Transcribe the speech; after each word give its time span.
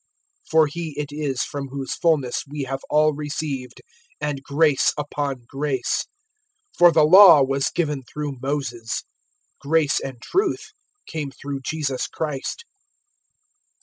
001:016 0.45 0.49
For 0.49 0.65
He 0.65 0.93
it 0.99 1.09
is 1.11 1.43
from 1.43 1.67
whose 1.67 1.93
fulness 1.93 2.43
we 2.49 2.63
have 2.63 2.79
all 2.89 3.13
received, 3.13 3.81
and 4.19 4.41
grace 4.41 4.91
upon 4.97 5.43
grace. 5.47 6.07
001:017 6.73 6.77
For 6.79 6.91
the 6.91 7.03
Law 7.03 7.43
was 7.43 7.69
given 7.69 8.01
through 8.01 8.39
Moses; 8.41 9.03
grace 9.59 9.99
and 9.99 10.19
truth 10.19 10.69
came 11.05 11.29
through 11.29 11.59
Jesus 11.61 12.07
Christ. 12.07 12.65